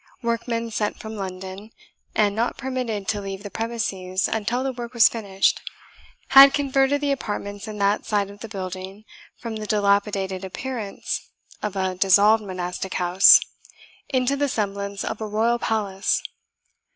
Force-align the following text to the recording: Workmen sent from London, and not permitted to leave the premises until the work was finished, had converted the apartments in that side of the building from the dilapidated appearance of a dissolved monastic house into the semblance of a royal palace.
Workmen 0.23 0.71
sent 0.71 0.97
from 0.99 1.15
London, 1.15 1.69
and 2.15 2.35
not 2.35 2.57
permitted 2.57 3.07
to 3.09 3.21
leave 3.21 3.43
the 3.43 3.51
premises 3.51 4.27
until 4.27 4.63
the 4.63 4.71
work 4.73 4.95
was 4.95 5.07
finished, 5.07 5.61
had 6.29 6.55
converted 6.55 7.01
the 7.01 7.11
apartments 7.11 7.67
in 7.67 7.77
that 7.77 8.07
side 8.07 8.31
of 8.31 8.39
the 8.39 8.47
building 8.49 9.05
from 9.37 9.57
the 9.57 9.67
dilapidated 9.67 10.43
appearance 10.43 11.29
of 11.61 11.75
a 11.75 11.93
dissolved 11.93 12.43
monastic 12.43 12.95
house 12.95 13.41
into 14.09 14.35
the 14.35 14.49
semblance 14.49 15.03
of 15.05 15.21
a 15.21 15.27
royal 15.27 15.59
palace. 15.59 16.23